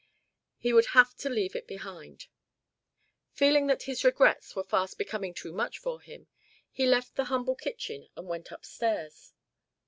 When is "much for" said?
5.53-6.01